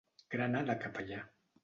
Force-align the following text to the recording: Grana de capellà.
Grana 0.35 0.63
de 0.69 0.77
capellà. 0.85 1.21